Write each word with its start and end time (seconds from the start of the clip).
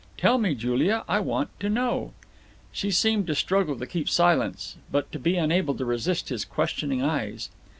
Tell 0.17 0.39
me, 0.39 0.55
Julia, 0.55 1.03
I 1.07 1.19
want 1.19 1.49
to 1.59 1.69
know." 1.69 2.13
She 2.71 2.89
seemed 2.89 3.27
to 3.27 3.35
struggle 3.35 3.77
to 3.77 3.85
keep 3.85 4.09
silence, 4.09 4.77
but 4.91 5.11
to 5.11 5.19
be 5.19 5.35
unable 5.35 5.75
to 5.75 5.85
resist 5.85 6.29
his 6.29 6.43
questioning 6.43 7.03
eyes. 7.03 7.51